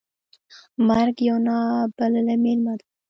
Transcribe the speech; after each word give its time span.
مرګ 0.87 1.15
یو 1.27 1.37
نا 1.45 1.57
بللی 1.97 2.35
میلمه 2.43 2.73
ده. 2.79 2.85